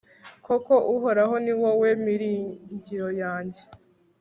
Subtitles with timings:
[0.45, 3.61] koko uhoraho ni wowe miringiro yanjye